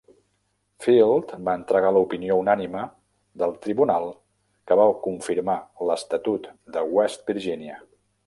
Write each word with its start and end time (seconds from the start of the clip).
Field 0.83 1.33
va 1.49 1.53
entregar 1.59 1.91
l'opinió 1.97 2.37
unànime 2.43 2.85
del 3.43 3.53
tribunal 3.67 4.09
que 4.71 4.79
va 4.81 4.89
confirmar 5.05 5.57
l'estatut 5.91 6.49
de 6.77 6.87
West 6.97 7.25
Virginia. 7.33 7.77